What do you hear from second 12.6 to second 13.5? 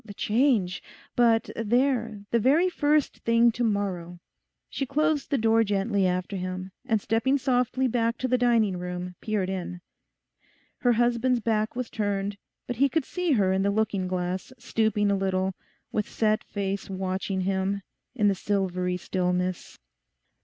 but he could see